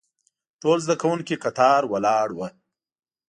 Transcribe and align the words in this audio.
ټول 0.61 0.77
زده 0.85 0.95
کوونکي 1.01 1.35
کتار 1.43 1.81
ولاړ 1.91 2.27
وو. 2.33 2.47